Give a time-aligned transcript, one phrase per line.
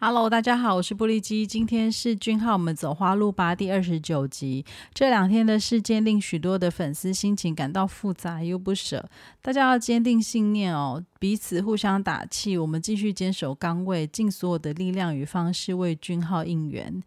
[0.00, 1.46] Hello，大家好，我是玻璃基。
[1.46, 4.64] 今天是俊浩，我们走花路吧第二十九集。
[4.92, 9.08] 这两天的事件令许多的粉丝心情感到复杂又不舍。
[9.40, 17.00] 大家要坚定信念哦，彼此互相打气，我们继续坚守岗位，尽所有的力量与方式为俊浩应援。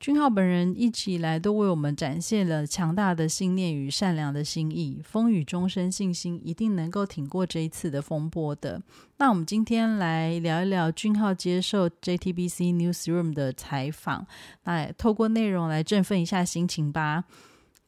[0.00, 8.80] 君浩本人一直以来都为我们展现了强大的信念与善良的心意，风雨中生信心，一定能够挺过这一次的风波的。
[9.18, 14.26] 那我们今天来聊一聊君浩接受 JTBC Newsroom 的采访，
[14.64, 17.24] 来透过内容来振奋一下心情吧。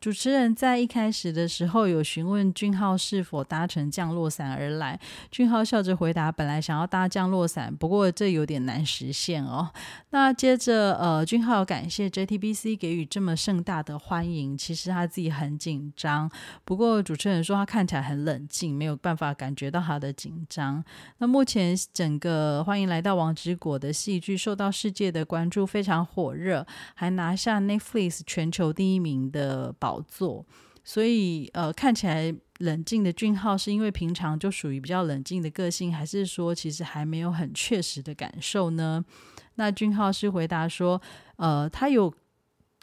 [0.02, 4.98] 主持人在一开始的时候有询问俊浩是否搭乘降落伞而来，
[5.30, 9.70] 俊浩笑着回答：“本来想要搭降落伞，不过这有点难实现哦。”
[10.10, 16.28] 那接着，呃，俊浩感谢 JTBC 给予这么盛大的欢迎，其实他自己很紧张，
[16.64, 20.82] 不过主持人说他看起来很冷静，没有办法感觉到他的紧张。
[21.18, 29.91] 那目前整个欢迎来到王之国的戏剧受到世界的关注，非常火热，还拿下 Netflix 全球第一名的宝。
[29.92, 30.44] 宝座，
[30.82, 39.04] 所以呃，看起来冷静的俊浩是因为平常就属于比较冷静的个性，还是说其实还没有很确实的感受呢？
[39.56, 41.00] 那俊浩是回答说，
[41.36, 42.12] 呃，他有。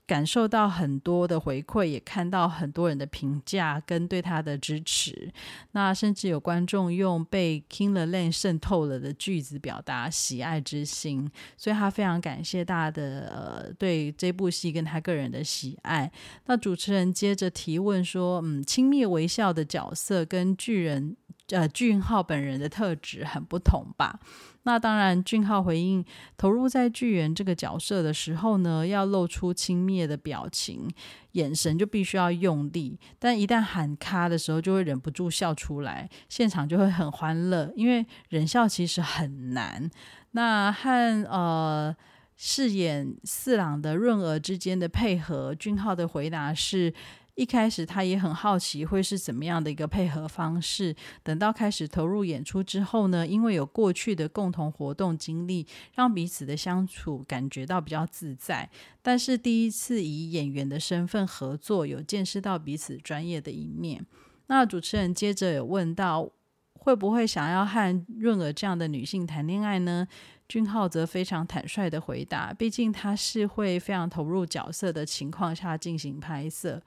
[0.09, 5.31] 感受到很多的回馈，也看到很多人的评价跟对他的支持。
[5.73, 16.11] 那甚至有观众用被 King 了 Land 渗透了的句子表达喜爱之心，所以他非常感谢大家的呃对这部戏跟他个人的喜爱。
[16.47, 21.15] 那主持人接着提问说：“嗯，轻蔑微笑的角色跟巨人。”
[21.49, 24.19] 呃，俊浩本人的特质很不同吧？
[24.63, 26.05] 那当然，俊浩回应
[26.37, 30.87] 投入在巨人这个角色的时候呢，要露出轻蔑的表情，
[31.31, 39.89] 眼神就必须要用力，但一旦喊卡的时候，就会忍不住笑出来，现场就会很欢乐，因为忍笑其实很难。
[40.31, 41.95] 那和呃
[42.37, 46.93] 饰演四郎的润儿之间的配合，俊浩的回答是。
[47.39, 58.69] 一开始他也很好奇会是怎么样的一个配合方式，等到开始投入演出之后呢，因为有过去的共同活动经历，让彼此的相处感觉到比较自在。
[59.01, 64.05] 但是第一次以演员的身份合作，有见识到彼此专业的一面。
[64.47, 66.29] 那主持人接着有问到，
[66.73, 70.05] 会不会想要和润儿这样的女性谈恋爱呢？
[70.49, 76.81] 俊浩则非常坦率的回答，毕竟他是会非常投入角色的情况下进行拍摄。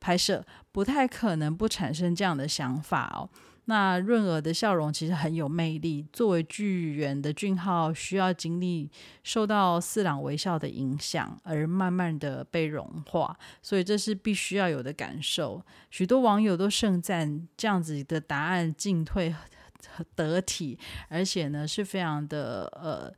[0.00, 3.28] 拍摄不太可能不产生这样的想法哦。
[3.70, 6.06] 那润儿的笑容其实很有魅力。
[6.10, 8.90] 作为剧员的俊浩，需要经历
[9.22, 15.62] 受到四郎微笑的影响，而慢慢的被融化，所以这是必须要有的感受。
[15.90, 19.34] 许多网友都盛赞这样子的答案进退
[20.16, 23.12] 得体，而且呢是非常的呃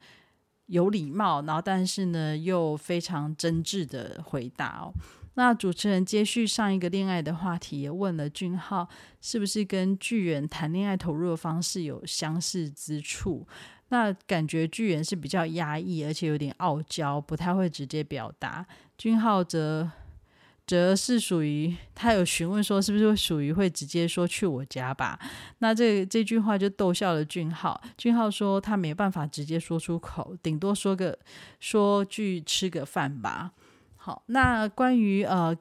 [0.66, 4.92] 有礼貌，然后但是呢又非常真挚的回答哦。
[5.34, 8.88] 那主持人接续上一个恋爱的话题，也问了俊浩
[9.20, 13.46] 是不是跟巨人谈恋爱投入的方式有相似之处。
[13.88, 18.66] 那感觉巨人是比较压抑，而且有点傲娇，不太会直接表达。
[18.98, 19.90] 俊浩则
[20.66, 25.18] 则是属于他有询问说是不是属于会直接说去我家吧？
[25.58, 27.80] 那这这句话就逗笑了俊浩。
[27.96, 31.18] 俊浩说他没办法直接说出口，顶多说个
[31.58, 33.52] 说句吃个饭吧。
[34.02, 35.54] 好，那关于呃，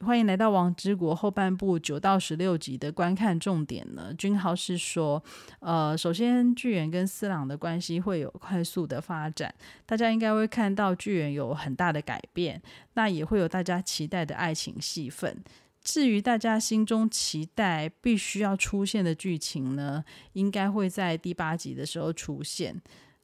[0.00, 4.12] 欢迎来到王之国后半部九到十六集的观看重点呢？
[4.18, 5.24] 君豪是说，
[5.60, 9.54] 呃，首先巨人跟四郎的关系会有快速的发展，
[9.86, 12.60] 大家应该会看到巨人有很大的改变，
[12.92, 15.42] 那也会有大家期待的爱情戏份。
[15.82, 20.04] 至于大家心中期待必须要出现的剧情呢，
[20.34, 22.78] 应该会在第八集的时候出现。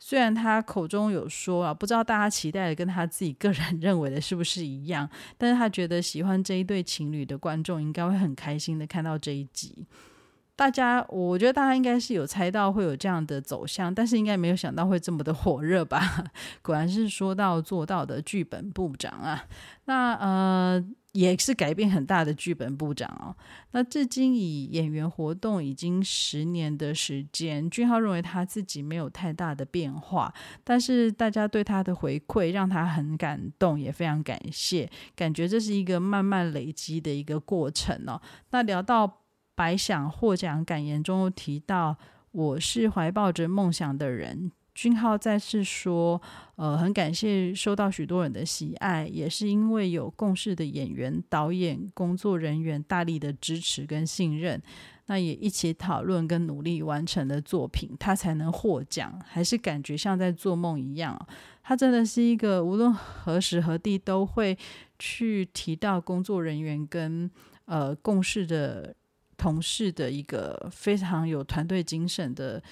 [0.04, 5.08] 虽然他口中有说啊，不知道大家期待的跟他自己个人 认为的是不是一样，
[5.38, 9.86] 但是他觉得喜欢这一对情侣的观众应该会很开心的看到这一集。
[10.56, 16.24] 大家，我觉得大家应该是有猜到会有这样的走向，但是应该没有想到会这么的火热吧？
[16.62, 19.44] 果然是说到做到的剧本部长啊，
[19.84, 20.84] 那呃。
[21.12, 23.36] 也是改变很大的剧本部长哦。
[23.72, 30.32] 那至今以演员活动已经十年的时间，俊浩认为他自己没有太大的变化，
[30.64, 34.90] 但是大家对他的回馈让他很感动，也非常感谢。
[35.14, 38.20] 感觉这是一个慢慢累积的一个过程哦。
[38.50, 39.20] 那聊到
[39.54, 41.96] 白想获奖感言中提到，
[42.30, 44.50] 我是怀抱着梦想的人。
[44.74, 46.20] 君浩再次说
[46.56, 54.60] ：“呃，很感谢受到许多人的喜爱，也是因为有共事的演员、导演、工作人员大力的支持跟信任，
[55.06, 59.20] 那也一起讨论跟努力完成的作品，他才能获奖。
[59.26, 61.18] 还是感觉像在做梦一样。
[61.62, 64.56] 他真的是一个无论何时何地都会
[64.98, 67.30] 去提到工作人员跟
[67.66, 68.96] 呃共事的
[69.36, 72.62] 同事的一个非常有团队精神的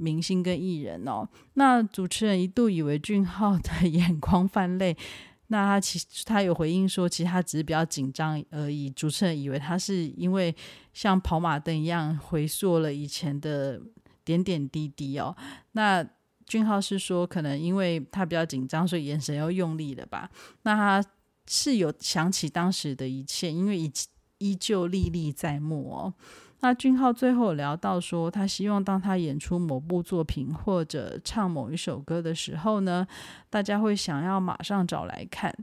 [0.00, 1.28] 明星跟艺人哦。
[1.54, 4.96] 那主持人一度以为俊浩的眼光泛泪。
[5.52, 8.88] 那他其实他有回应说，其实他只是比较紧张而已。
[8.88, 10.54] 主持人以为他是因为
[10.92, 13.82] 像跑马灯一样回溯了以前的
[14.24, 15.36] 点点滴滴哦。
[15.72, 16.06] 那
[16.46, 20.30] 俊浩是说，可能因为他比较紧张，所以眼神要用力了吧？
[20.62, 21.04] 那他
[21.48, 23.92] 是有想起当时的一切，因为依
[24.38, 26.14] 依旧历历在目哦。
[26.62, 33.06] 那俊浩最后聊到说，他希望当他演出某部作品或者唱某一首歌的时候呢，
[33.48, 35.54] 大家会想要马上找来看。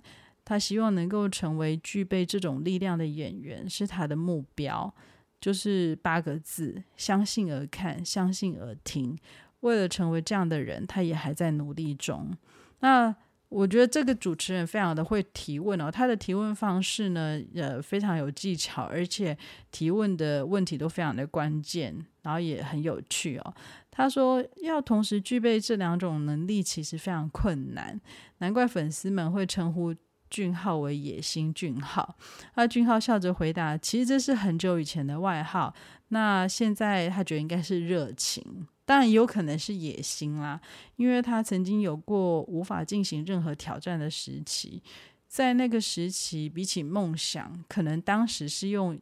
[0.44, 4.92] 他希望能够成为具备这种力量的演员，是他的目标，
[5.40, 9.18] 就是八个字：相信而看，相信而听。
[9.60, 12.36] 为了成为这样的人，他也还在努力中。
[12.80, 13.16] 那。
[13.50, 19.38] 我觉得这个主持人非常的会提问哦，他的提问方式呢，呃，非常有技巧，而且
[19.72, 23.54] 提问的问题都非常的关键，然后也很有趣哦。
[23.90, 28.00] 他说要同时具备这两种能力，其实非常困难，
[28.40, 29.96] 难怪粉丝们会称呼
[30.30, 32.18] 俊浩为“野心俊浩”。
[32.56, 35.74] 那俊浩笑着回答：“其实这是很久以前的外号，
[36.10, 40.62] 那现在他觉得应该是热情。”当然也有可能是野心啦，
[40.96, 44.82] 因为他曾经有过无法进行任何挑战的时期，
[45.28, 48.98] 在那个时期，比起梦想，可能当时是用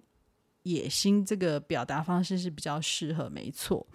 [0.64, 3.86] 野心这个表达方式是比较适合，没错。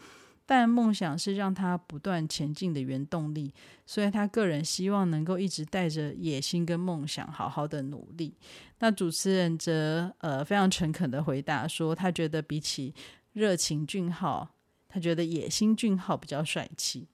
[0.47, 3.53] 但梦想是让他不断前进的原动力，
[3.85, 8.33] 所以他个人希望能够一直带着野心跟梦想，好好的努力。
[8.79, 12.95] 那主持人则呃非常诚恳的回答说，他觉得比起
[13.33, 14.49] 热情俊浩。
[14.91, 17.07] 他觉得野心俊浩比较帅气，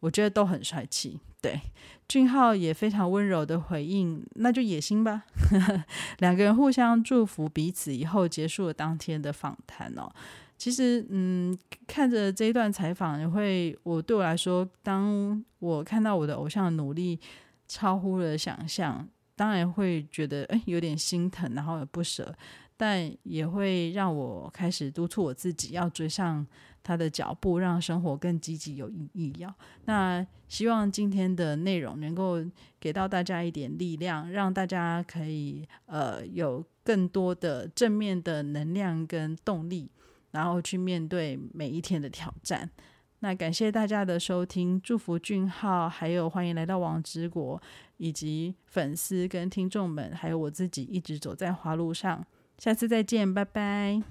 [0.00, 1.20] 我觉得都很帅气。
[1.42, 1.60] 对，
[2.08, 5.24] 俊浩也非常温柔的回应，那就野心吧。
[6.18, 10.10] 两个人互相祝福彼此以后，结束了当天的访谈哦。
[10.58, 17.18] 其实，嗯，看着这一段采访，也会我对我来说，当我看到我的偶像的努力
[17.66, 22.36] 超乎了想象，当然会觉得哎有点心疼，然后也不舍。
[22.80, 26.46] 但也会让我开始督促我自己，要追上
[26.82, 29.34] 他的脚步，让生活更积极有意义。
[29.36, 29.54] 要
[29.84, 32.38] 那希望今天的内容能够
[32.80, 39.90] 给到大家一点力量，让大家可以呃有更多的正面的能量跟动力，
[40.30, 42.70] 然后去面对每一天的挑战。
[43.18, 47.60] 那感谢大家的收听，祝福俊浩，还有欢迎来到王之国，
[47.98, 52.24] 以及粉丝跟听众们，还有我自己，一直走在花路上。
[52.60, 54.02] 下次再见，拜拜。